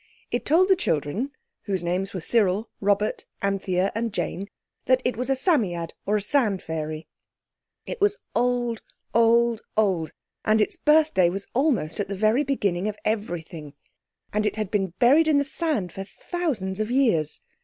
[0.31, 5.91] It told the children—whose names were Cyril, Robert, Anthea, and Jane—that it was a Psammead
[6.07, 7.07] or sand fairy.
[7.85, 8.81] (Psammead is pronounced Sammy ad.) It was old,
[9.13, 10.11] old, old,
[10.43, 13.75] and its birthday was almost at the very beginning of everything.
[14.33, 17.39] And it had been buried in the sand for thousands of years.